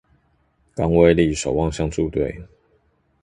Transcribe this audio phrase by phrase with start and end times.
[0.73, 2.41] 港尾里守望相助隊